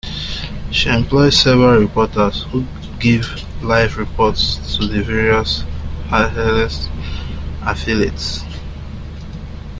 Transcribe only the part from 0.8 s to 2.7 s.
employs several reporters who